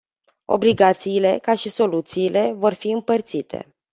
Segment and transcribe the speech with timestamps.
[0.45, 3.73] Obligațiile, ca și soluțiile, vor fi împărțite.